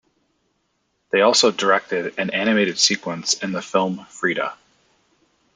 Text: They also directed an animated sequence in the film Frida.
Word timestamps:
They 1.11 1.21
also 1.21 1.51
directed 1.51 2.17
an 2.17 2.31
animated 2.31 2.79
sequence 2.79 3.35
in 3.35 3.51
the 3.51 3.61
film 3.61 4.03
Frida. 4.05 4.57